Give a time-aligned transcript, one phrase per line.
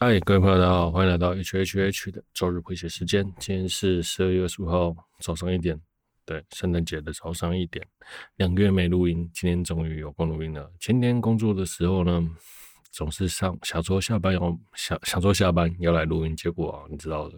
[0.00, 3.24] 嗨，各位朋友，大家好，欢迎来到 HHH 的周日回血时间。
[3.40, 5.76] 今天是十二月二十五号早上一点，
[6.24, 7.84] 对，圣诞节的早上一点，
[8.36, 10.70] 两个月没录音，今天终于有空录音了。
[10.78, 12.24] 前天工作的时候呢，
[12.92, 17.36] 总是上想说下班要想想说下班要来录音，结果，你知道的，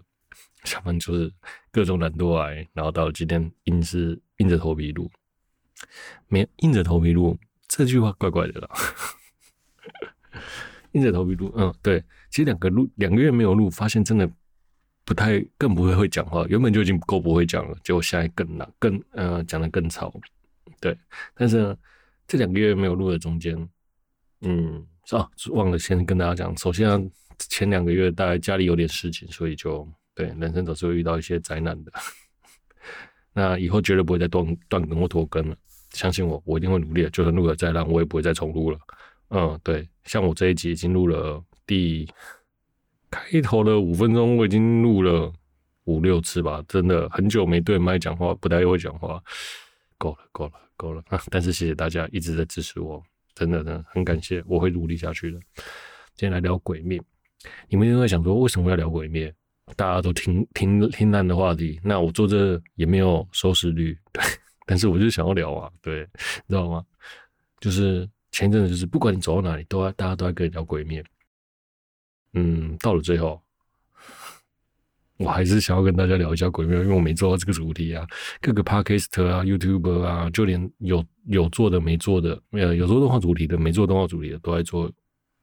[0.64, 1.32] 下班就是
[1.72, 5.10] 各种懒惰来，然后到今天硬是硬着头皮录，
[6.28, 8.68] 没硬着头皮录这句话怪怪的啦。
[10.92, 14.28] 硬着头皮录，嗯，对，其实两个录两个月没有录，发现真的
[15.04, 16.44] 不太，更不会会讲话。
[16.48, 20.12] 原本就已经够不会讲了，结果现在更难，更呃讲得更吵。
[20.80, 20.96] 对，
[21.34, 21.76] 但是呢，
[22.26, 23.68] 这两个月没有录的中间，
[24.40, 27.00] 嗯，啊，忘了先跟大家讲，首先啊，
[27.38, 31.92] 前两个月大概家里有点事情，所以就对，人生总是会遇到一些灾难的。
[33.32, 35.56] 那以后绝对不会再断断更或拖更了，
[35.90, 37.10] 相信我，我一定会努力的。
[37.10, 38.78] 就算录了再烂，我也不会再重录了。
[39.30, 42.08] 嗯，对，像我这一集已经录了第
[43.08, 45.32] 开头的五分钟，我已经录了
[45.84, 49.22] 五六次吧，真的很久没对麦讲话，不太会讲话，
[49.98, 51.22] 够了，够了，够了啊！
[51.30, 53.00] 但是谢谢大家一直在支持我，
[53.34, 55.38] 真的，真的很感谢，我会努力下去的。
[56.16, 57.00] 今天来聊鬼灭，
[57.68, 59.32] 你们应该想说，为什么要聊鬼灭？
[59.76, 64.20] 大家都听听听烂的话题，那我做这也没有收视率，对，
[64.66, 66.00] 但是我就想要聊啊，对，
[66.46, 66.84] 你知道吗？
[67.60, 68.10] 就是。
[68.30, 71.04] 前一阵子就是，不管你走到哪里，都大家都在跟你聊鬼面。
[72.32, 73.42] 嗯，到了最后，
[75.16, 78.06] 我还是想要跟大家聊一下鬼面，因为我没做到这个主题啊。
[78.40, 84.90] 各个 Podcast 啊、YouTube 啊，就连有有做的、没做的，呃，有做动画主题的、没做动画主题的，都在做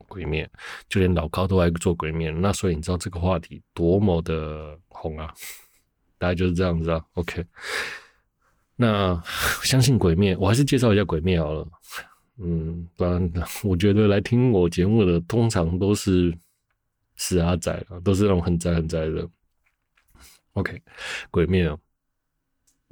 [0.07, 0.49] 鬼面。
[0.87, 5.33] 就连老高都在做鬼面，那所以你知道这个话题多么的红啊？
[6.17, 7.05] 大概就是这样子啊。
[7.15, 7.45] OK，
[8.77, 9.21] 那
[9.61, 11.67] 相信鬼面，我还是介绍一下鬼面好了。
[12.39, 13.31] 嗯，当然，
[13.63, 16.31] 我觉得来听我节目的通常都是
[17.15, 19.27] 死阿仔了，都是那种很宅很宅的。
[20.53, 20.81] OK，
[21.31, 21.79] 鬼灭哦，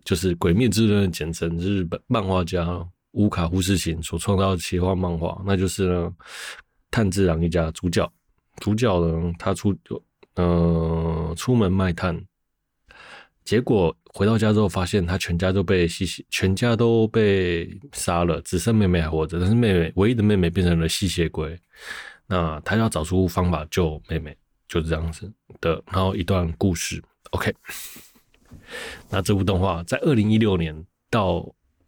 [0.03, 6.15] 就是《鬼灭之刃》的简称，日本漫画家乌卡忽世行所创造的奇幻漫画，那就是呢，
[6.91, 8.11] 炭治郎一家主角，
[8.57, 9.75] 主角呢，他出
[10.35, 12.19] 呃出门卖炭，
[13.43, 13.95] 结果。
[14.17, 19.37] 回到家之后，发现他全家都被吸血，全家都被杀了，只剩妹妹还活着。
[19.37, 21.59] 但是妹妹唯一的妹妹变成了吸血鬼，
[22.25, 24.33] 那他要找出方法救妹妹，
[24.69, 25.83] 就是这样子的。
[25.87, 27.53] 然后一段故事，OK。
[29.09, 30.73] 那这部动画在二零一六年
[31.09, 31.45] 到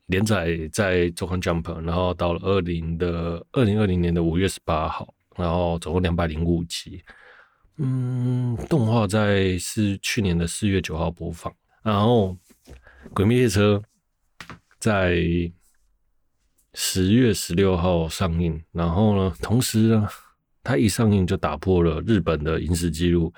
[0.07, 7.01] 连载在周刊 Jump，然后到了二零的二零二零年的五月十八号，然后总共两百零五集。
[7.77, 11.49] 嗯，动画在是去年的四月九号播放。
[11.83, 12.37] 然后，
[13.13, 13.81] 《鬼灭列车》
[14.77, 15.15] 在
[16.73, 18.61] 十月十六号上映。
[18.73, 20.09] 然后呢，同时呢，
[20.61, 23.33] 它一上映就打破了日本的影史纪录，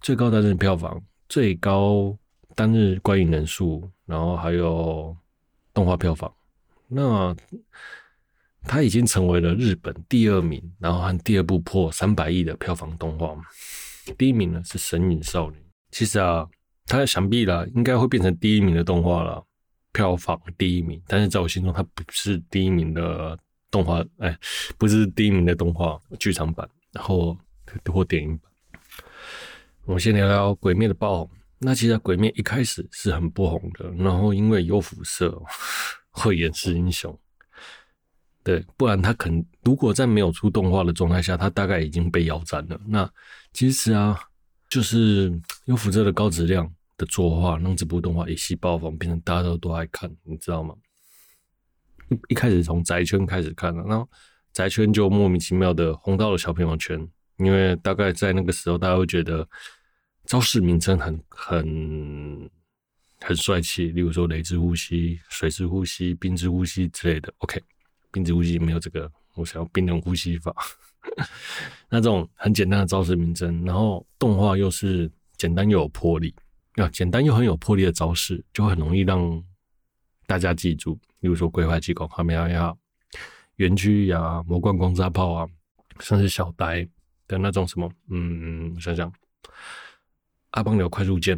[0.00, 2.16] 最高单日票房、最高
[2.54, 5.16] 单日观影人数，然后还有
[5.74, 6.32] 动画票房。
[6.86, 7.34] 那
[8.62, 13.36] 它已经成为了日本第二名，然后和第二部破三百亿的票房动画。
[14.16, 15.56] 第一名呢是《神隐少女》。
[15.90, 16.48] 其实啊。
[16.90, 19.40] 他想必啦，应该会变成第一名的动画了，
[19.92, 21.00] 票房第一名。
[21.06, 23.38] 但是在我心中，它不是第一名的
[23.70, 24.36] 动画，哎，
[24.76, 27.38] 不是第一名的动画剧场版，然后
[27.92, 28.50] 或电影版。
[29.84, 31.30] 我们先聊聊《鬼灭》的爆红。
[31.60, 35.40] 那其实《鬼灭》一开始是很不红的，然后因为有辐射，
[36.10, 37.16] 会掩饰英雄。
[38.42, 42.80] 对，不然他肯如果在没有出动画的状态下，他大概已经被腰斩了。
[42.86, 43.08] 那
[43.52, 44.18] 其实啊，
[44.68, 45.32] 就是
[45.66, 46.68] 有辐射的高质量。
[47.00, 50.74] 的作画让这部动画一夕爆红，变成大家都都爱看，你知道吗？
[52.10, 54.06] 一一开始从宅圈开始看了，然后
[54.52, 59.48] 宅圈就莫名其妙的红到了小朋友圈，因为大概在那个时候，大家会觉得
[60.26, 62.50] 招式名称很很
[63.22, 67.32] 很帅气，例如说雷之呼吸、水之呼吸、冰之呼吸之类的。
[67.38, 67.62] OK，
[68.12, 70.54] 冰之呼吸没有这个，我想要冰冷呼吸法。
[71.88, 76.34] 那这种很简单的招式名称，然后动画又是简单又有魄力。
[76.76, 79.44] 要简单又很有魄力的招式，就很容易让
[80.26, 80.98] 大家记住。
[81.18, 82.72] 例如说，龟派气功、哈梅哈呀、
[83.56, 85.48] 圆锯呀、魔贯光炸炮啊，
[85.98, 86.88] 甚至小呆
[87.26, 89.12] 的那种什么，嗯，我想想，
[90.50, 91.36] 阿邦流快速剑、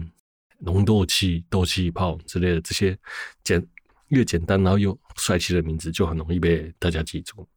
[0.58, 2.96] 龙斗气、斗气炮之类的这些
[3.42, 3.66] 简
[4.08, 7.48] 越简单然后又帅气的名字，就很容易被大家记住。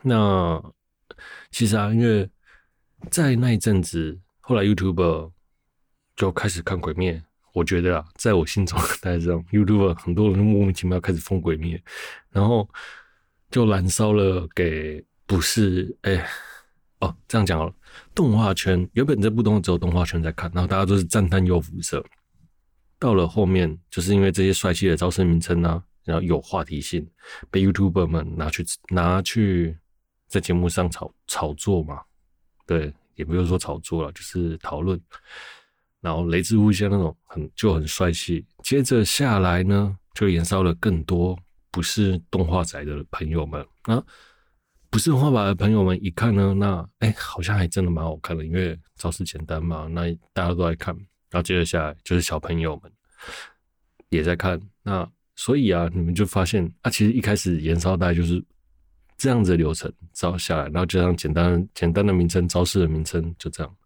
[0.00, 0.62] 那
[1.50, 2.30] 其实啊，因为
[3.10, 5.32] 在那一阵子，后来 YouTube。
[6.16, 7.22] 就开始看鬼灭，
[7.52, 11.80] 我觉得啊，在我心中 大家知道，YouTube 很多人莫名其妙开始疯鬼灭，
[12.30, 12.68] 然后
[13.50, 16.26] 就燃烧了给不是哎、
[17.00, 17.72] 哦，这样讲了。
[18.14, 22.04] 动画圈原本这部动画只有动画圈在看，然后大家都是赞叹又辐射。
[22.98, 27.06] 到了后面，就是因为这些帅气的招生名称呢，然后有话题性，
[27.50, 29.76] 被 YouTuber 们拿去拿去
[30.28, 32.00] 在节目上炒炒作嘛。
[32.66, 34.98] 对，也不用说炒作了，就是讨论。
[36.06, 38.46] 然后雷之乌线那种很就很帅气。
[38.62, 41.36] 接着下来呢，就延烧了更多
[41.72, 44.00] 不是动画宅的朋友们那。
[44.88, 50.94] 不是画法的朋友们一看呢，那哎、好像还真的蛮好看的，因为招式简单嘛，那大家都在看。
[51.28, 52.90] 然后接着下来就是小朋友们
[54.08, 58.42] 也在看，那所以啊，你们就发现啊，其实一开始延烧大概就是
[59.18, 63.76] 这样子的流程，招下来，然后加上简单简单的名称，招式的名称就这样。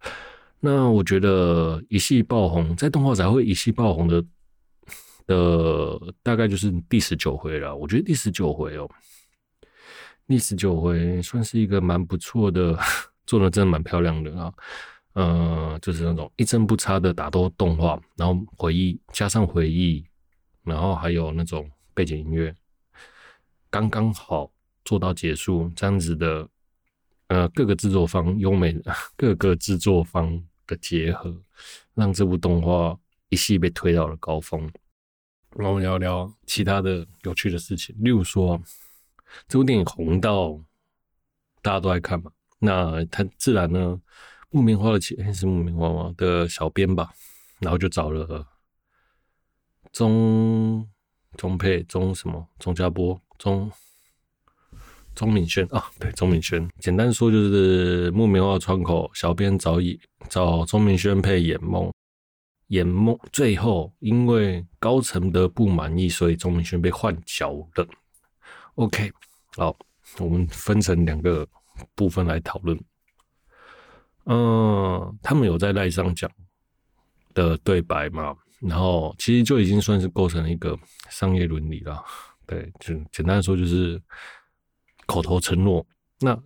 [0.61, 4.23] 那我觉得一系爆红，在动画才会一系爆红的
[5.27, 7.75] 的大概就是第十九回了。
[7.75, 8.89] 我觉得第十九回哦。
[10.27, 12.79] 第十九回算是一个蛮不错的，
[13.27, 14.53] 做的真的蛮漂亮的啊，
[15.15, 20.05] 呃，就是那种一帧不差的打斗动画，然后回忆加上回忆，
[20.63, 22.55] 然后还有那种背景音乐，
[23.71, 24.49] 刚刚好
[24.85, 26.49] 做到结束这样子的，
[27.27, 28.73] 呃，各个制作方优美，
[29.17, 30.41] 各个制作方
[30.71, 31.43] 的结合，
[31.95, 34.71] 让这部动画一系被推到了高峰。
[35.57, 38.59] 然后聊聊其他的有趣的事情，例如说。
[39.47, 40.61] 这部电影红到
[41.63, 43.97] 大家都爱看嘛，那他自然呢，
[44.51, 47.13] 木棉花的起、是木棉花吗的小编吧，
[47.61, 48.45] 然后就找了
[49.93, 50.85] 钟
[51.37, 53.71] 钟沛、钟什么、钟家波、钟
[55.15, 56.69] 钟敏轩啊，对，钟敏轩。
[56.79, 61.93] 简单说就是木棉花窗口小编找以找钟敏轩配魇梦，
[62.69, 67.87] 魇梦最后因为高层的不满意，所以钟敏轩被换角了。
[68.77, 69.13] OK，
[69.57, 69.77] 好，
[70.19, 71.47] 我们分成两个
[71.95, 72.79] 部分来讨论。
[74.25, 76.31] 嗯，他们有在赖上讲
[77.35, 78.35] 的对白嘛？
[78.61, 80.79] 然后其实就已经算是构成一个
[81.09, 82.03] 商业伦理了。
[82.47, 84.01] 对，就简单说就是
[85.11, 85.85] 口头承诺。
[86.21, 86.41] 那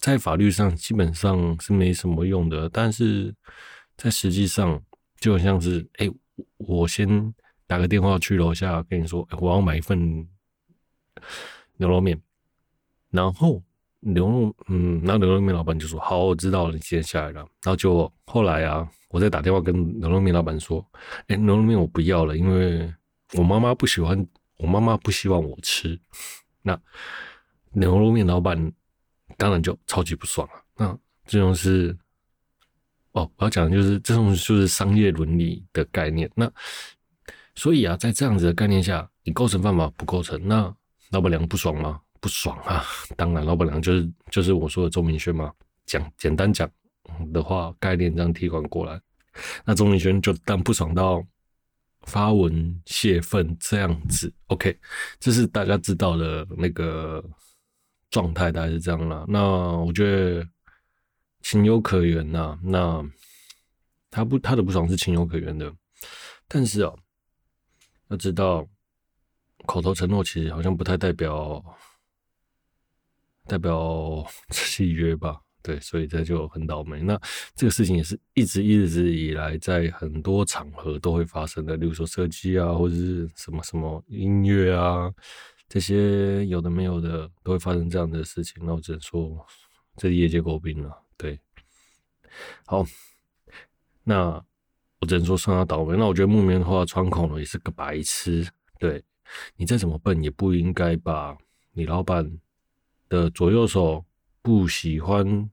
[0.00, 3.34] 在法律上基本上是没什么用的，但是
[3.96, 4.80] 在实际上
[5.18, 6.10] 就像是，哎，
[6.58, 7.34] 我先
[7.66, 10.28] 打个电话去楼下跟你说，我要买一份。
[11.76, 12.18] 牛肉面，
[13.10, 13.62] 然后
[14.00, 20.82] 牛肉，嗯，那牛肉面老板就说：“好，我知道了，你接下来了。”然后就后来啊，我再打电话跟牛肉面老板说
[21.28, 22.90] ：“哎，牛肉面我不要了，因为
[23.34, 24.26] 我妈妈不喜欢，
[24.56, 25.98] 我妈妈不希望我吃。”
[26.62, 26.78] 那
[27.72, 28.72] 牛肉面老板
[29.36, 30.54] 当然就超级不爽了。
[30.76, 31.96] 那这种是
[33.12, 36.30] 哦，我要讲的就是这种就是商业伦理的概念。
[36.34, 36.50] 那
[37.54, 40.40] 所以啊，在这样子的概念下，你构成犯法不构成？
[40.46, 40.74] 那
[41.10, 42.00] 老板娘不爽吗？
[42.20, 42.84] 不爽啊！
[43.16, 45.50] 当然，老板娘就是就是我说的钟明轩嘛。
[45.86, 46.70] 讲简单讲
[47.32, 49.00] 的话，概念这样替换过来，
[49.64, 51.24] 那钟明轩就当不爽到
[52.02, 54.32] 发文泄愤这样子。
[54.48, 54.78] OK，
[55.18, 57.24] 这是大家知道的那个
[58.10, 59.24] 状态，大概是这样啦。
[59.28, 59.42] 那
[59.76, 60.46] 我觉得
[61.42, 62.58] 情有可原呐。
[62.62, 63.02] 那
[64.10, 65.72] 他不他的不爽是情有可原的，
[66.48, 66.92] 但是啊，
[68.08, 68.66] 要知道。
[69.66, 71.62] 口头承诺其实好像不太代表
[73.46, 75.38] 代表契约吧？
[75.62, 77.02] 对，所以这就很倒霉。
[77.02, 77.20] 那
[77.54, 85.12] 这个事情也是一直一直以来在很多场合都会发生的，例如说设计啊，或者是什么什么音乐啊，
[85.70, 88.60] 这些有的没有的都会发生这样的事情。
[88.66, 89.46] 那我只能说，
[89.96, 91.02] 这业界诟病了。
[91.16, 91.38] 对，
[92.66, 92.84] 好，
[94.02, 94.44] 那
[94.98, 95.96] 我只能说算他倒霉。
[95.96, 98.46] 那我觉得木棉花穿孔了也是个白痴，
[98.80, 99.02] 对。
[99.54, 101.38] 你再怎么笨，也不应该把
[101.70, 102.28] 你老板
[103.08, 104.04] 的左右手
[104.42, 105.48] 不喜欢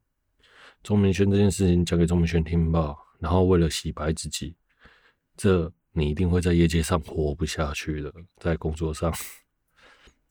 [0.81, 2.95] 钟明轩这件事情讲给钟明轩听吧。
[3.19, 4.55] 然后为了洗白自己，
[5.35, 9.13] 这你一定会在业界上活不下去的，在工作上，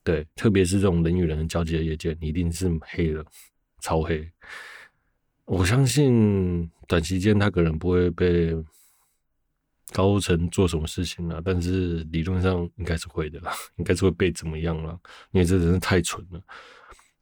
[0.07, 3.25] 对，特别是这种人与人交接的业界，你一定是黑了，
[3.81, 4.25] 超黑。
[5.43, 8.55] 我相信短期间他可能不会被。
[9.93, 11.41] 高层做什么事情了？
[11.43, 14.99] 但是理论上应该是会的啦，应该是会被怎么样了？
[15.31, 16.43] 因为这真是太蠢了，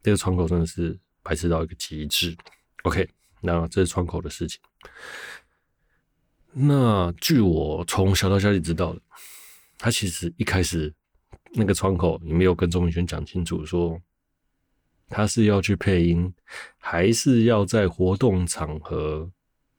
[0.02, 2.36] 这个窗口真的是白痴到一个极致。
[2.82, 3.08] OK，
[3.40, 4.60] 那这是窗口的事情。
[6.54, 9.02] 那据我从小道消息知道的，
[9.78, 10.92] 他其实一开始
[11.56, 14.00] 那个窗口你没有跟钟明轩讲清楚，说
[15.08, 16.34] 他是要去配音，
[16.78, 19.32] 还是要在活动场合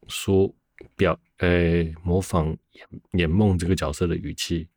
[0.09, 0.54] 说。
[0.95, 2.54] 表诶、模仿
[3.12, 4.68] 演梦这个角色的语气。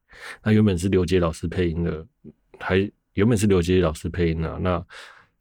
[0.42, 2.08] 那原本是刘杰老师配音的，
[2.58, 4.58] 还原本是刘杰老师配音的。
[4.60, 4.84] 那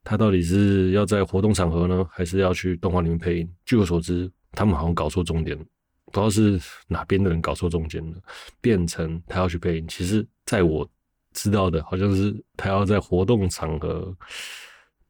[0.03, 3.55] 他到底是要在活动场合呢，还是要去动画里面配音？
[3.65, 8.17] 据我所知，他们好像搞错重点，不知道是哪边的人搞错重点了，
[8.61, 9.87] 变成他要去配音。
[9.87, 10.89] 其实，在我
[11.39, 14.13] 知道的，好像是他要在活动场合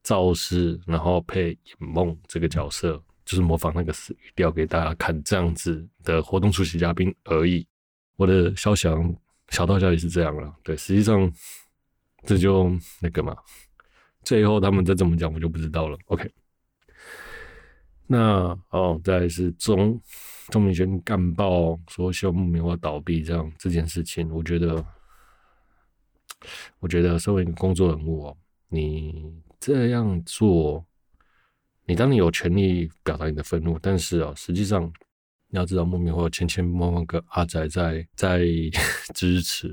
[0.02, 7.66] 造势，然后配眼梦这个角色，就是模仿那个语调给大家看，这样子的活动出席嘉宾而已。
[8.16, 8.87] 我的消息
[9.49, 11.32] 小道消息是这样了，对，实际上
[12.25, 12.70] 这就
[13.00, 13.35] 那个嘛，
[14.23, 15.97] 最后他们再怎么讲，我就不知道了。
[16.06, 16.30] OK，
[18.06, 19.99] 那哦，再来是钟
[20.49, 24.85] 钟明轩干爆说希望木棉花倒闭这样这件事情，我觉得，
[26.78, 28.37] 我觉得身为一个工作人物哦，
[28.68, 30.85] 你这样做，
[31.85, 34.92] 你当你有权利表达你的愤怒，但是哦，实际上。
[35.50, 38.40] 你要知道，莫名或千千万万个阿宅在在
[39.16, 39.66] 支持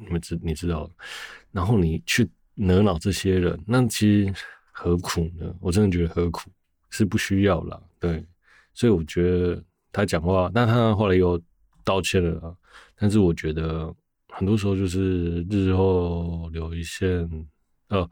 [0.00, 0.90] 你们知你知道，
[1.52, 4.34] 然后你去惹恼这些人，那其实
[4.72, 5.54] 何苦呢？
[5.60, 6.50] 我真的觉得何苦
[6.88, 7.78] 是不需要啦。
[8.00, 8.24] 对，
[8.72, 11.38] 所以我觉得他讲话，但他后来又
[11.84, 12.56] 道歉了。
[12.96, 13.94] 但是我觉得
[14.36, 17.28] 很多时候就是日后留一线，
[17.88, 18.08] 呃，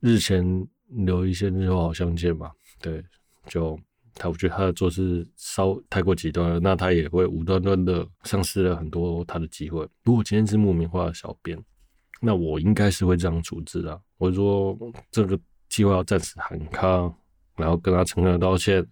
[0.00, 0.44] 日前
[0.88, 2.50] 留一线，日后好相见嘛。
[2.80, 3.02] 对，
[3.46, 3.78] 就。
[4.12, 9.88] 他我觉得他的做事稍太过极端了，那他也会无端端的丧失了很多他的机会。
[10.02, 11.56] 如果今天是木棉花的小编，
[12.20, 13.98] 那我应该是会这样处置的。
[14.18, 14.76] 我说
[15.12, 16.86] 这个计划要暂时喊卡，
[17.56, 18.84] 然后跟他诚恳道歉。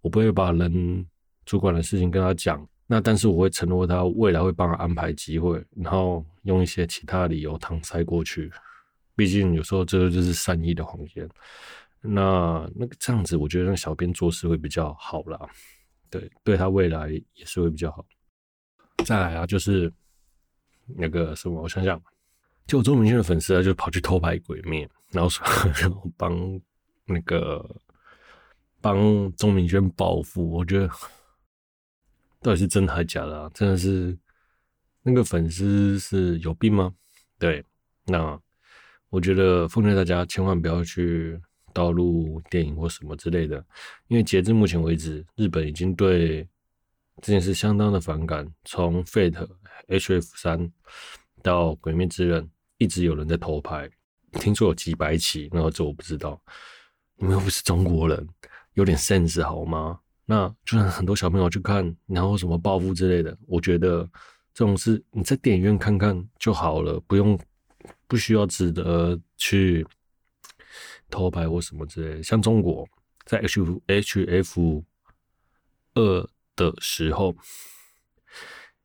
[0.00, 1.04] 我不会把人
[1.44, 8.52] 主管的事情跟他讲，那但是我会承诺他未来会帮他安排机会，然后用一些其他理由搪塞过去。
[9.16, 11.26] 毕竟有时候这个就是善意的谎言。
[12.02, 15.40] 那那个这样子，我觉得让小编做事会比较好啦，
[16.10, 18.04] 对，对他未来也是会比较好。
[19.06, 19.90] 再来啊，就是
[20.84, 21.98] 那个什么，我想想，
[22.66, 25.42] 就钟明轩的粉丝啊，就跑去偷拍鬼灭，然后说
[25.80, 26.60] 然后帮
[27.06, 27.64] 那个
[28.82, 30.90] 帮钟明轩报复，我觉得
[32.42, 33.50] 到底是真的还是假的啊？
[33.54, 34.18] 真的是
[35.02, 36.92] 那个粉丝是有病吗？
[37.38, 37.64] 对，
[38.06, 38.38] 那
[39.08, 41.40] 我觉得奉劝大家千万不要去。
[41.74, 43.56] 盗录电影或什么之类的，
[44.08, 46.46] 因为截至目前为止，日本已经对
[47.22, 48.46] 这件事相当的反感。
[48.66, 49.48] 从 Fate、
[49.88, 50.70] HF 三
[51.42, 52.46] 到鬼灭之刃，
[52.76, 53.88] 一直有人在偷拍，
[54.32, 56.38] 听说有几百起，然后这我不知道。
[57.16, 58.28] 你们又不是中国人，
[58.74, 59.98] 有点 sense 好吗？
[60.32, 64.08] 那就算很多小朋友去看，然后什么报复之类的，我觉得
[64.54, 67.38] 这种事你在电影院看看就好了，不用
[68.06, 69.86] 不需要值得去。
[71.10, 72.88] 偷拍或什么之类的，像中国
[73.26, 74.82] 在 H H F
[75.92, 77.36] 二的时候，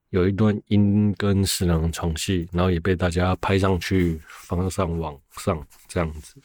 [0.10, 6.36] 有一段樱跟十郎床戏，然后也被大家拍上去，放上网上这样子。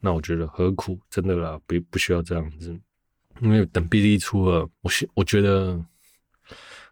[0.00, 1.00] 那我觉得何苦？
[1.08, 2.78] 真的啦，不不需要这样子。
[3.40, 5.84] 因为等 B D 出了，我我觉得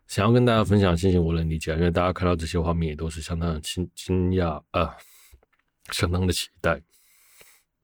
[0.07, 4.97] 想要跟大家分享的心情，我能理解，因为大家看到这些画面也都是相当的惊惊讶啊，
[5.93, 6.83] 相当的期待。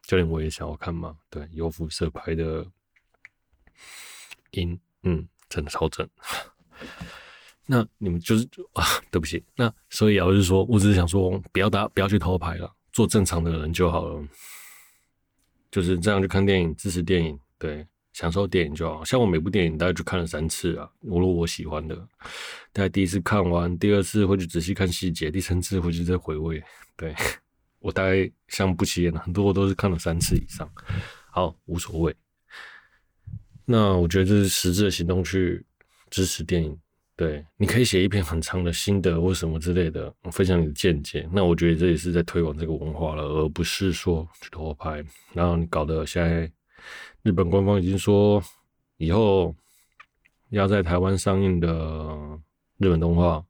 [0.07, 1.17] 教练，我也想要看嘛。
[1.31, 2.67] 对，有辐射拍的
[4.51, 6.07] 音，嗯，真的超正。
[7.67, 9.43] 那你们就是 啊，对不起。
[9.57, 14.23] 那所以啊，我就是说，我只是想说，不要打，不要去偷拍了，做正常的人就好了。
[15.71, 19.05] 就是这样去看电影，支持电影，对，享受电影就好。
[19.05, 21.95] 像我每部电影大概就看了三次啊，我如果我喜欢的，
[22.73, 26.65] 大概第一次看完，第二次会去仔细看细节，第三次会去再回味，
[26.97, 27.15] 对。
[27.81, 30.67] 我大概像不起眼的，很多我都是看了三次以上。
[31.31, 32.17] 好，无所谓。
[33.67, 35.63] 那我觉得这是实质的行动去
[36.09, 36.75] 支持电影。
[37.15, 41.29] 对，你可以写一篇很长的心得或什么之类的，分享你的见解。
[41.31, 45.05] 那我觉得这也是在推广这个文化了，而不是说去偷拍。
[45.35, 46.51] 然后你搞得现在
[47.25, 48.43] 日本官方已经说，
[48.99, 49.57] 以后
[50.51, 52.39] 要在台湾上映的
[52.77, 53.43] 日本动画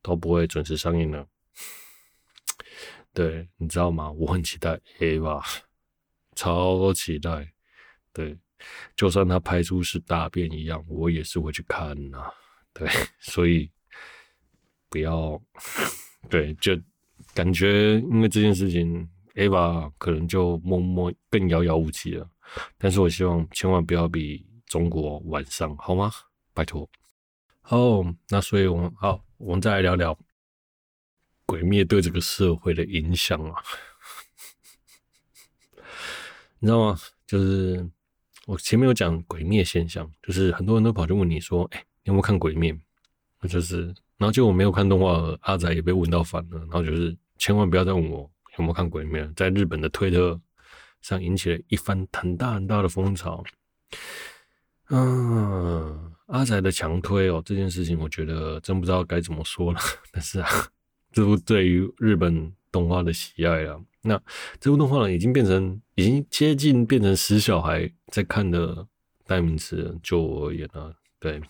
[0.00, 1.28] 都不会准时上映了。
[3.12, 4.10] 对，你知道吗？
[4.12, 5.42] 我很期待 A 吧，
[6.34, 7.52] 超期待。
[8.14, 8.38] 对，
[8.96, 12.32] 就算他拍出是大便一样，我也是会去看呐、
[12.72, 12.88] 对，
[13.20, 13.70] 所以
[14.88, 15.38] 不要
[16.30, 16.72] 对，就
[17.34, 22.26] 感觉因为这件事情，Ava 可能就默默更遥遥无期了。
[22.78, 26.10] 但是我希望千万不要比中国晚上，好吗？
[26.54, 26.88] 拜托。
[27.60, 27.78] 好，
[28.28, 30.18] 那所以我们好，我们再来聊聊。
[31.44, 33.62] 鬼灭对这个社会的影响啊，
[36.60, 36.98] 你知道吗？
[37.26, 37.86] 就是
[38.46, 42.74] 我前面有讲鬼灭现象，就是很多人都跑去问你说：“哎、欸，你有没有看鬼灭？”
[43.40, 46.58] 那就是，然后就我没有看动画，阿仔也被问到烦了。
[46.60, 50.40] 然后就是千万不要再问我有没有看鬼灭，在日本的推特
[51.02, 53.44] 上引起了一番很大很大的风潮。
[54.88, 59.80] 嗯，阿仔的强推哦，这件事情我觉得真不知道该怎么说了。
[60.12, 60.48] 但是啊，
[61.12, 64.20] 这部对于日本动画的喜爱啊，那
[64.60, 68.86] 这部动画呢，已经变成已经接近变成死小孩在看的
[69.26, 69.98] 代名词。
[70.02, 71.40] 就我而言啊，对，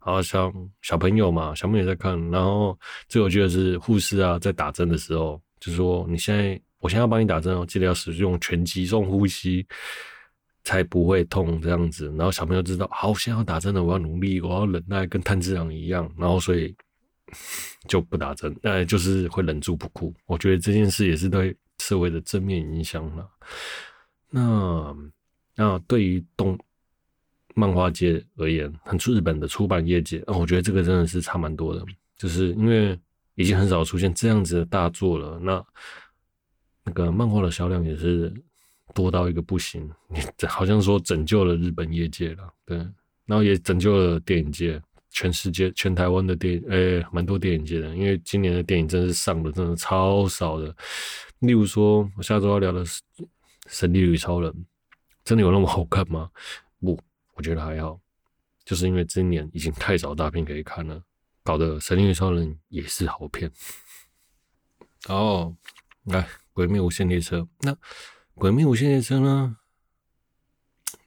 [0.00, 2.76] 好像小朋友嘛，小朋友在看，然后
[3.08, 9.66] 最有趣的是护士啊，在打针的时候，就说你现在，我现在要帮你打针哦，记得要使用全集中呼吸。
[10.64, 16.74] 才不会痛这样子，然后小朋友知道，好，现在要打针了，我要努力，我要忍耐，跟炭治郎一样，然后所以
[17.86, 20.12] 就不打针，那就是会忍住不哭。
[20.26, 23.26] 我觉得这件事也是对社会的正面影响了。
[24.28, 24.94] 那
[25.54, 26.58] 那对于动
[27.54, 31.82] 漫画界而言，很出日本的出版业界啊，我觉得这个真的是差蛮多的，
[32.18, 32.98] 就是因为
[33.36, 35.38] 已经很少出现这样子的大作了。
[35.38, 35.64] 那
[36.88, 38.34] 那个漫画的销量也是。
[38.94, 40.18] 多到一个不行，你
[40.48, 42.78] 好像说拯救了日本业界了，对，
[43.26, 50.74] 然后也拯救了电影界，全世界、全台湾的电影，诶，蛮多电影界的，因为今年的电影真是上的真的超少的。
[51.40, 53.02] 例如说，我下周要聊的是
[53.66, 54.50] 《神力女超人》，
[55.22, 56.30] 真的有那么好看吗？
[56.80, 56.98] 不，
[57.34, 58.00] 我觉得还好，
[58.64, 61.00] 就是因为今年已经太少大片可以看了，
[61.44, 63.52] 搞得《神力女超人》也是好片。
[65.08, 65.54] 哦，
[66.06, 66.22] 来，
[66.58, 67.72] 《鬼灭无限列车》那。
[68.34, 69.56] 《鬼灭无限列车》呢？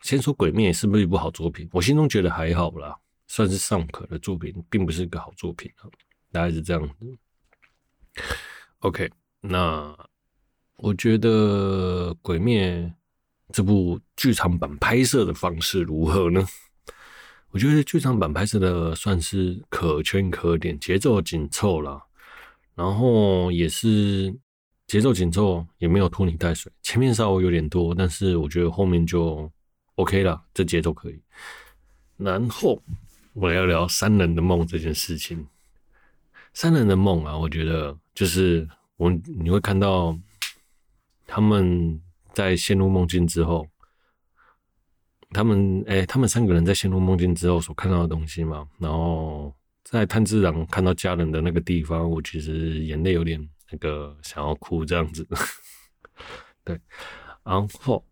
[0.02, 1.68] 先说《鬼灭》是不是一部好作品？
[1.74, 5.92] 我心中觉得还好啦，算是尚可的作品，并不是一个好作品啊，
[6.32, 6.96] 大概是这样子。
[8.80, 9.94] OK，那
[10.78, 12.78] 我觉得《鬼灭》
[13.52, 16.48] 这部剧场版拍摄的方式如何呢？
[17.50, 22.02] 我觉得剧场版拍摄的算是可圈可点，节奏紧凑啦，
[22.74, 24.34] 然后也是。
[24.92, 26.70] 节奏紧凑，也没有拖泥带水。
[26.84, 29.50] 前面稍微有点多，但是我觉得后面就
[29.96, 31.18] OK 了，这节奏可以。
[32.18, 32.84] 然后
[33.32, 35.48] 我要聊三人的梦这件事情。
[36.52, 40.14] 三人的梦啊，我觉得就是我你会看到
[41.26, 41.98] 他们
[42.34, 43.66] 在陷入梦境之后，
[45.30, 48.68] 他们哎、他们三个人在陷入梦境之后所看到的东西嘛。
[48.78, 53.50] 然后在炭治郎看到家人的那个地方，我其实眼泪有点。
[53.72, 55.26] 那个想要哭这样子，
[56.64, 56.80] 对，
[57.44, 58.06] 然后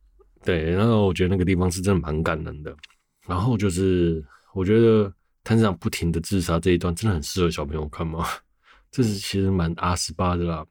[0.43, 2.76] 对，然后我觉得那个地方是真的蛮感人的。
[3.28, 8.26] 然后就是我觉得炭治郎不停的自杀这一段真的很适合小朋友看嘛，
[8.89, 10.65] 这是其实蛮阿斯巴的啦，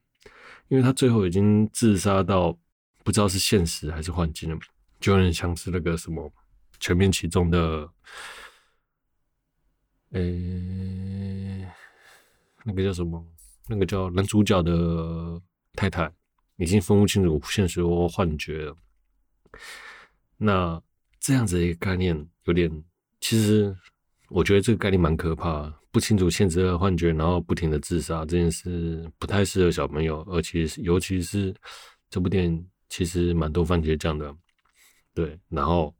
[0.68, 2.58] 因为他最后已经自杀到
[3.04, 4.58] 不知道是现实还是幻境了，
[4.98, 6.32] 就有点像是那个什么
[6.80, 7.88] 全面启动的，
[10.12, 11.70] 诶，
[12.64, 13.24] 那个叫什么？
[13.68, 15.40] 那个叫男主角的
[15.74, 16.10] 太太
[16.56, 18.76] 已经分不清楚现实或幻觉了。
[20.36, 20.82] 那
[21.20, 22.70] 这样子一个概念有点，
[23.20, 23.76] 其实
[24.30, 25.72] 我觉得这个概念蛮可怕。
[25.90, 31.52] 不清楚现实和幻觉，然后不停的自杀这件事不太适合小朋友，而且尤其是
[32.10, 34.32] 这部电影其实蛮多番茄酱的。
[35.14, 35.92] 对，然后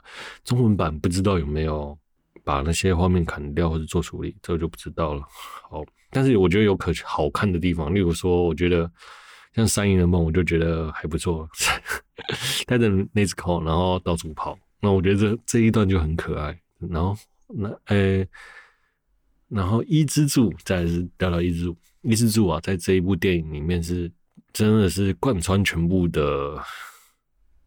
[0.45, 1.99] 中文版不知道有没有
[2.45, 5.23] 把那些画面砍掉或者做处理，这个就不知道了。
[5.29, 5.83] 好。
[6.11, 8.91] 但是我觉得有可好看的地方，例如说，我觉得
[9.55, 11.49] 像《三樱的梦》，我就觉得还不错，
[12.67, 16.59] 带着祢豆子口，然后到处跑，那我觉得这这一段就很可爱。
[16.79, 17.17] 然后
[17.47, 18.25] 那呃、
[19.49, 24.11] 然后伊之助再是聊聊伊之助，伊之助啊，在这一部电影里面是
[24.53, 26.63] 真的是贯穿全部的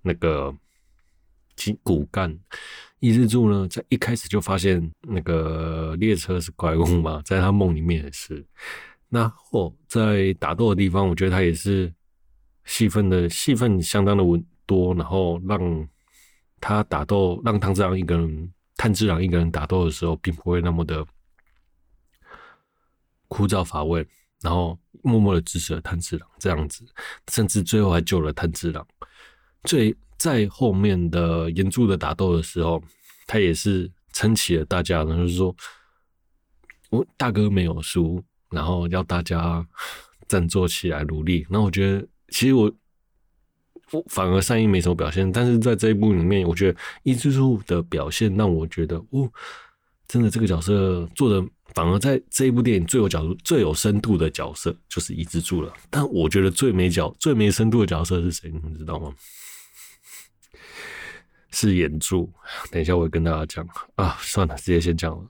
[0.01, 0.55] 那个
[1.83, 2.37] 骨干。
[3.01, 8.45] 伊之助呢，在一开始就发现那个列车是怪物嘛，在他梦里面也是。
[9.09, 11.91] 那后在打斗的地方，我觉得他也是
[12.63, 14.23] 戏份的戏份相当的
[14.67, 15.89] 多，然后让
[16.59, 21.03] 他打斗，让炭治郎一个人，炭治郎一个人打斗的时候，并不会那么的
[23.27, 24.07] 枯燥乏味，
[24.41, 26.85] 然后默默的支持了炭治郎这样子，
[27.31, 28.87] 甚至最后还救了炭治郎。
[29.63, 32.79] 最在后面的严重的打斗的时候，
[33.25, 35.55] 他也是撑起了大家，然后就是说，
[36.91, 39.65] 我大哥没有输，然后要大家
[40.29, 41.43] 振作起来努力。
[41.49, 42.71] 那我觉得，其实我
[43.93, 49.27] 我反而善意没什么表现，但是在这一部里面，我觉得伊之助的表现让我觉得，哦，
[50.07, 55.73] 真的这个角色做的反而在这一部电影最有角度、最有深度的角色就是伊之助了。
[55.89, 58.51] 但我觉得最没角、最没深度的角色是谁？
[58.51, 59.11] 你们知道吗？
[61.51, 62.31] 是炎柱，
[62.71, 65.23] 等一下我会跟大家讲啊，算了，直接先讲了。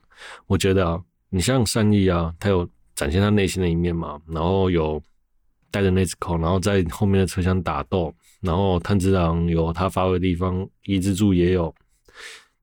[0.47, 5.01] 我觉得啊，你像善逸啊，他有展现他内心的一面嘛，然后有
[5.71, 11.73] 带着那只口，然后在后面的车厢打斗，然后炭治郎有他发挥的地方，伊之助也有，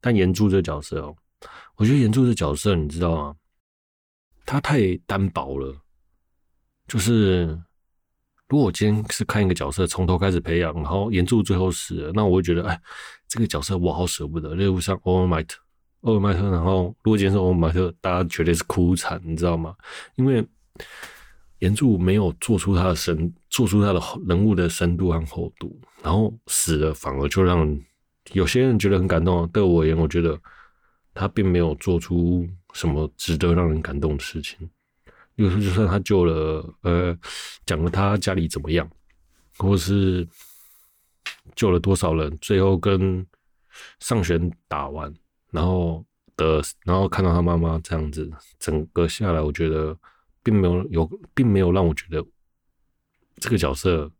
[0.00, 1.16] 但炎柱这角色哦，
[1.76, 3.34] 我觉得炎柱这角色你知道吗？
[4.46, 5.76] 他太单薄了，
[6.86, 7.58] 就是
[8.48, 12.80] 如果我今天是看一个角色从头开始培养，然后原著最后死了，那我会觉得哎，
[13.28, 14.54] 这个角色我好舍不得。
[14.54, 15.58] 例如像欧尔麦特，
[16.00, 19.74] 欧尔麦特，然后如果今天是欧尔麦特，大家绝对是哭惨，你知道吗？
[20.16, 20.46] 因为
[21.58, 27.78] 原著没有做出他的深，做出他的人物的深度和厚度，然后死了反而就让
[28.32, 29.50] 有些人觉得很感动啊。
[29.52, 30.38] 对我而言，我觉得
[31.12, 32.48] 他并没有做出。
[32.74, 34.68] 什么值得让人感动的事情？
[35.38, 37.16] 有时候就算他救了，呃，
[37.64, 38.88] 讲了他家里怎么样，
[39.56, 40.26] 或是
[41.54, 43.24] 救了多少人，最后跟
[44.00, 45.14] 上弦打完，
[45.50, 46.04] 然后
[46.36, 49.96] 的，然后看到他妈妈这样子，整个下来，我觉得
[50.42, 52.26] 并没有有，并没有让我觉得
[53.36, 54.10] 这个角色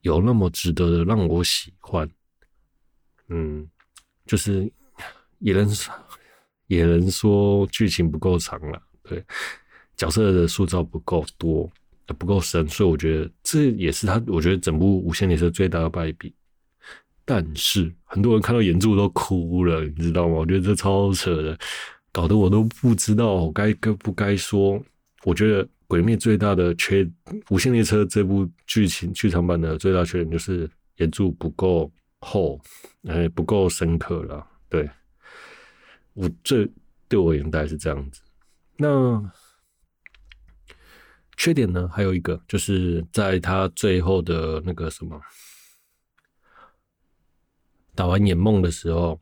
[0.00, 2.10] 有那么值得的让我喜欢。
[3.28, 3.70] 嗯，
[4.26, 4.68] 就是
[5.38, 5.68] 也能。
[6.68, 9.22] 也能说剧情不够长了，对，
[10.02, 11.70] 角色的塑造不够多，
[12.18, 16.34] 不够深，所以我觉得这也是他，我觉得整部《无限列车》最大的败笔。
[17.24, 20.34] 但是很多人看到原著都哭了，你知道吗？
[20.34, 21.56] 我觉得这超扯的，
[22.10, 24.82] 搞得我都不知道我该该不该说。
[25.22, 27.04] 我觉得《鬼灭》最大的缺，
[27.50, 31.88] 《无限列车》这部剧情剧场版的最大缺点就是原著不够
[32.18, 32.60] 厚，
[33.06, 34.90] 哎，不够深刻了，对。
[36.14, 36.68] 我这
[37.08, 38.20] 对我而言大概是这样子。
[38.76, 39.22] 那
[41.42, 41.88] 缺点呢？
[41.92, 45.20] 还有一个，就是在他最后的那个什么
[47.96, 49.18] 打完眼梦的时候，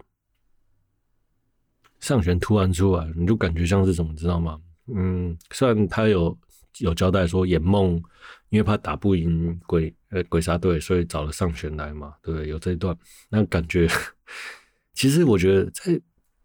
[1.98, 4.60] 上弦突然出来，你就感觉像是什么，知道吗？
[4.94, 6.38] 嗯，虽然他有
[6.80, 7.94] 有交代说眼梦
[8.50, 12.48] 因为怕打不赢鬼呃鬼杀队，所以找了上弦来嘛，对不对？
[12.48, 12.94] 有这一段，
[13.30, 13.88] 那感觉
[14.92, 15.98] 其实我觉得在。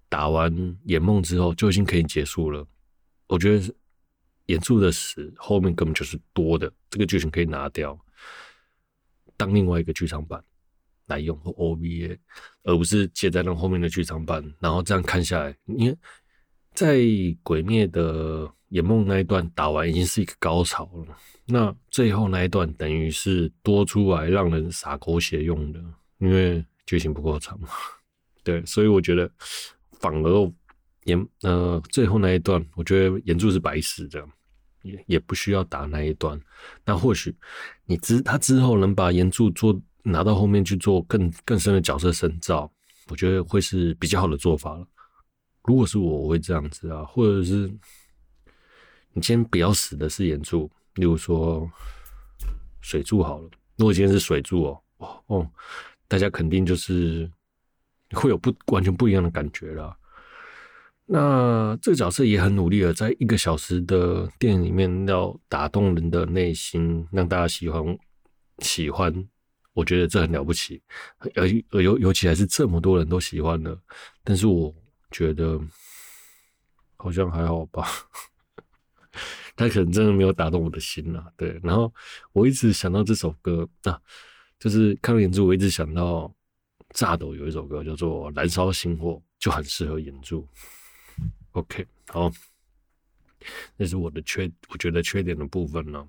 [0.07, 2.65] 打完眼梦之后就已经可以结束了，
[3.27, 3.75] 我觉得
[4.45, 7.97] 炎柱的死后面根本就是多的，这个剧情可以拿掉，
[9.37, 10.43] 当另外一个剧场版
[11.07, 12.17] 来用或 OVA，
[12.63, 14.43] 而不是接在那后面的剧场版。
[14.59, 15.97] 然后这样看下来，因为
[16.73, 16.99] 在
[17.43, 25.79] 鬼灭的魇梦那一段打完已经是一个高潮了，那最后那一段等于是多出来让人洒狗血用的，
[26.19, 27.69] 因为剧情不够长嘛。
[28.43, 29.31] 对，所以我觉得。
[30.01, 30.53] 反而
[31.05, 34.23] 炎呃最后那一段，我觉得炎柱是白死的，
[34.85, 36.39] 也也不需要打那一段。
[36.85, 37.35] 那或许
[37.85, 42.71] 你之他之后能把岩柱做拿到后面去做更更深的角色深造，
[43.09, 44.87] 我觉得会是比较好的做法了。
[45.63, 47.67] 如果是我，我会这样子啊，或者是
[49.11, 51.69] 你今天不要死的是岩柱，例如说
[52.81, 53.49] 水柱好了。
[53.77, 54.63] 如果今天是水柱
[54.97, 55.51] 哦，哦，
[56.07, 57.29] 大家肯定就是。
[58.11, 59.93] 会有不完全不一样的感觉了。
[61.05, 67.97] 那这个角色也很努力了，在一个小时的电影里面要打动人的内心，让大家喜欢
[68.59, 69.27] 喜欢。
[69.73, 70.81] 我觉得这很了不起，
[71.35, 73.77] 而而尤尤其还是这么多人都喜欢的。
[74.23, 74.73] 但是我
[75.11, 75.59] 觉得
[76.95, 77.87] 好像还好吧，
[79.55, 81.27] 他可能真的没有打动我的心啊。
[81.37, 81.93] 对，然后
[82.31, 84.01] 我一直想到这首歌啊，
[84.57, 86.33] 就是看了演出，我一直想到。
[86.93, 90.47] 炸斗有一首歌叫做《燃烧星火》，就很适合演出。
[91.55, 92.29] OK，好，
[93.77, 96.05] 那是我的缺，我觉得缺点的部分呢。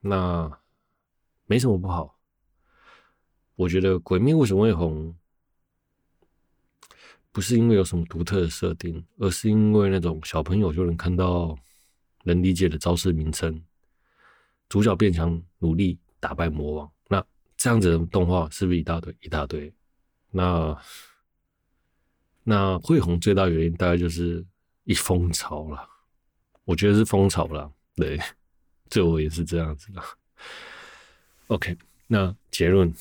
[0.00, 0.50] 那
[1.46, 2.18] 没什么不好。
[3.54, 5.16] 我觉得《鬼灭》为什么会红，
[7.30, 11.56] 不是因为有什么独特的设定，而是因为那种小朋友就能看到、
[12.24, 13.64] 能理解的招式名称，
[14.68, 16.92] 主角变强，努力打败魔王。
[17.06, 17.24] 那
[17.56, 19.16] 这样子的动画是不是一大堆？
[19.20, 19.72] 一大堆。
[20.32, 20.76] 那
[22.42, 24.44] 那会红最大原因大概就是
[24.84, 25.88] 一风潮了，
[26.64, 28.18] 我觉得是风潮了，对，
[28.88, 30.02] 这我也是这样子的。
[31.48, 32.92] OK，那结论，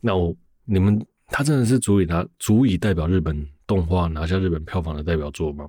[0.00, 5.68] 那我你们他真的是足以拿足以代表日本动画拿下日本票房的代表作吗？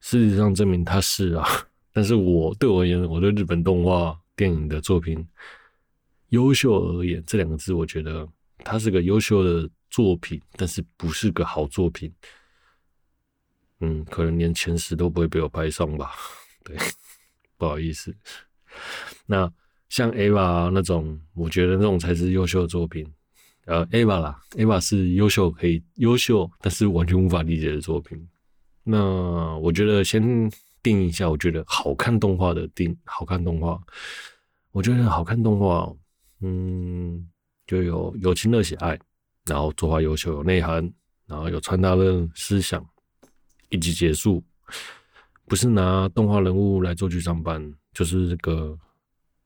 [0.00, 1.46] 事实上证明他是啊，
[1.92, 5.26] 但是我对我而言，我对日本动画电影的作品
[6.28, 9.68] 优秀而言这两个字，我觉得它是个优秀的。
[9.88, 12.12] 作品，但是不是个好作品，
[13.80, 16.12] 嗯，可能连前十都不会被我拍上吧。
[16.64, 16.76] 对，
[17.56, 18.14] 不好意思。
[19.26, 19.52] 那
[19.88, 23.06] 像 Eva 那种，我觉得那种才是优秀的作品。
[23.66, 28.28] 呃，Eva 啦，Eva 是优秀，可以优秀，但是完全无法理解的作品。
[28.84, 30.50] 那我觉得先
[30.82, 33.80] 定一下，我觉得好看动画的定好看动画，
[34.72, 35.92] 我觉得好看动画，
[36.40, 37.28] 嗯。
[37.66, 38.96] 就有友情、热血、爱，
[39.44, 40.88] 然后作画优秀、有内涵，
[41.26, 42.80] 然后有传达的思想，
[43.68, 44.42] 一集结束，
[45.46, 48.78] 不是拿动画人物来做剧场版，就是这个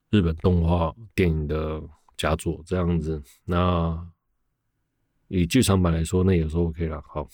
[0.09, 1.81] 日本动画电影的
[2.17, 3.21] 佳作这样子。
[3.45, 4.07] 那
[5.27, 7.01] 以剧场版来说，那有时候 OK 了。
[7.07, 7.27] 好，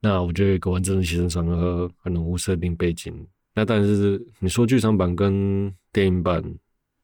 [0.00, 3.26] 那我觉得个完整的牺牲场合和人物设定背景。
[3.54, 6.42] 那但是你说剧场版跟电影版、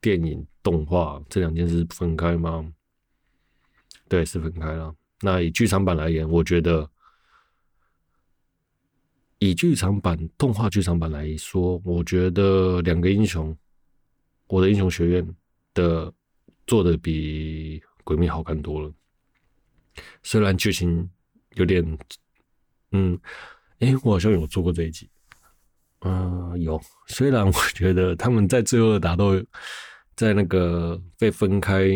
[0.00, 2.72] 电影动画这两件事分开吗？
[4.08, 4.94] 对，是分开了。
[5.20, 6.88] 那以剧场版来言，我觉得
[9.40, 13.57] 以剧场版动画剧场版来说，我觉得两个英雄，
[14.46, 15.26] 我的英雄学院
[15.72, 16.12] 的
[16.66, 18.92] 做的比鬼灭好看多了。
[20.22, 21.09] 虽然剧情
[21.55, 21.83] 有点，
[22.92, 23.18] 嗯，
[23.79, 25.09] 哎、我好像有做过这一集，
[26.00, 26.79] 嗯、有。
[27.07, 29.42] 虽然我觉得他们在最后的打斗，
[30.16, 31.88] 在那个被分开，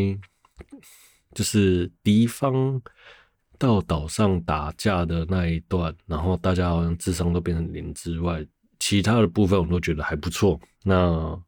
[1.34, 2.80] 就是敌方
[3.58, 8.46] 到岛上打架的那一段，然后大家好像智商都变成零之外，
[8.78, 10.60] 其他的部分我都觉得还不错。
[10.82, 11.40] 那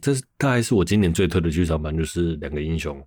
[0.00, 3.06] 这是大概是我今年最推的剧场版，就是两个英雄，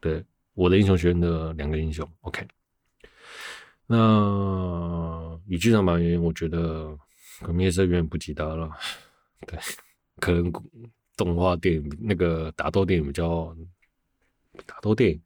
[0.00, 0.24] 对。
[0.56, 2.46] 我的英雄学院的两个英雄，OK。
[3.88, 6.84] 那以剧场版而言，我觉得
[7.44, 8.70] 《鬼灭之刃》不及他了。
[9.48, 9.58] 对，
[10.20, 10.52] 可能
[11.16, 13.52] 动画电影那个打斗电影比较
[14.64, 15.20] 打斗电影。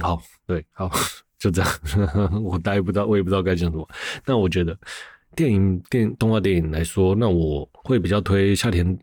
[0.00, 0.90] 好，对，好，
[1.38, 1.70] 就这样。
[2.42, 3.88] 我大概不知道，我也不知道该讲什么。
[4.24, 4.76] 但我觉得
[5.36, 8.98] 电影、电动画电影来说，那我会比较推夏天。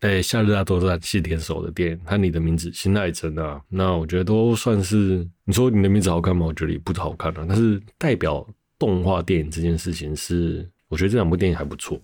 [0.00, 5.26] 哎、夏日大作战细田守的电影，和你的名字新海诚啊，那我觉得都算是。
[5.44, 6.44] 你说你的名字好看吗？
[6.44, 7.46] 我觉得也不好看啊。
[7.48, 8.46] 但是代表
[8.78, 11.98] 动画电影这件事情是，我觉得这两部电影还不错。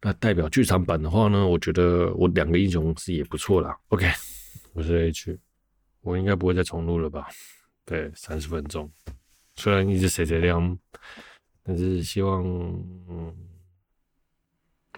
[0.00, 3.76] 那代表剧场版的话呢，我觉得我两个英雄是也不错啦。
[3.88, 4.08] OK，
[4.72, 5.36] 我是 H，
[6.02, 7.28] 我应该不会再重录了吧？
[7.84, 8.90] 对，三十分钟，
[9.56, 10.78] 虽然一直谁谁亮，
[11.62, 12.44] 但是希望
[13.08, 13.34] 嗯，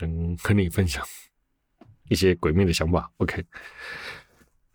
[0.00, 1.04] 能跟你分享。
[2.08, 3.44] 一些鬼魅的想法，OK。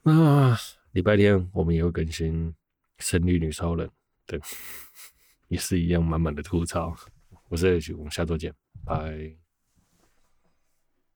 [0.03, 0.57] 那
[0.93, 2.49] 礼拜天我们也会更新
[2.99, 3.85] 《神力女超人》，
[4.25, 4.39] 对，
[5.49, 6.95] 也是一样满满的吐槽。
[7.49, 8.53] 我是 H，我们下周见，
[8.85, 9.44] 拜。